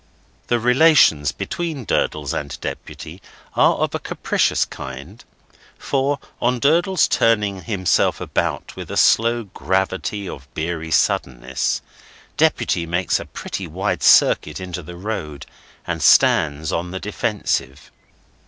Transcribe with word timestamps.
The 0.47 0.59
relations 0.59 1.31
between 1.31 1.85
Durdles 1.85 2.33
and 2.33 2.59
Deputy 2.59 3.21
are 3.53 3.75
of 3.75 3.93
a 3.93 3.99
capricious 3.99 4.65
kind; 4.65 5.23
for, 5.77 6.17
on 6.41 6.57
Durdles's 6.57 7.07
turning 7.07 7.61
himself 7.61 8.19
about 8.19 8.75
with 8.75 8.87
the 8.87 8.97
slow 8.97 9.43
gravity 9.43 10.27
of 10.27 10.51
beery 10.55 10.89
suddenness, 10.89 11.83
Deputy 12.35 12.87
makes 12.87 13.19
a 13.19 13.25
pretty 13.25 13.67
wide 13.67 14.01
circuit 14.01 14.59
into 14.59 14.81
the 14.81 14.97
road 14.97 15.45
and 15.85 16.01
stands 16.01 16.71
on 16.71 16.89
the 16.89 16.99
defensive. 16.99 17.91